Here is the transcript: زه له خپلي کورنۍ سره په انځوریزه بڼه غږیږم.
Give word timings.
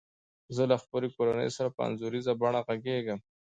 زه 0.55 0.63
له 0.71 0.75
خپلي 0.83 1.07
کورنۍ 1.15 1.49
سره 1.57 1.69
په 1.75 1.81
انځوریزه 1.87 2.33
بڼه 2.41 2.59
غږیږم. 2.67 3.19